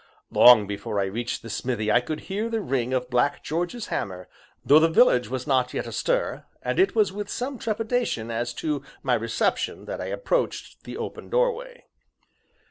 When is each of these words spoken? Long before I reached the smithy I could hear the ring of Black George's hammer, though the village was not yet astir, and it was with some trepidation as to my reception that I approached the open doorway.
Long 0.31 0.65
before 0.65 0.99
I 0.99 1.03
reached 1.05 1.43
the 1.43 1.49
smithy 1.51 1.91
I 1.91 2.01
could 2.01 2.21
hear 2.21 2.49
the 2.49 2.59
ring 2.59 2.91
of 2.91 3.11
Black 3.11 3.43
George's 3.43 3.89
hammer, 3.93 4.27
though 4.65 4.79
the 4.79 4.89
village 4.89 5.29
was 5.29 5.45
not 5.45 5.75
yet 5.75 5.85
astir, 5.85 6.47
and 6.63 6.79
it 6.79 6.95
was 6.95 7.13
with 7.13 7.29
some 7.29 7.59
trepidation 7.59 8.31
as 8.31 8.51
to 8.55 8.81
my 9.03 9.13
reception 9.13 9.85
that 9.85 10.01
I 10.01 10.05
approached 10.07 10.85
the 10.85 10.97
open 10.97 11.29
doorway. 11.29 11.85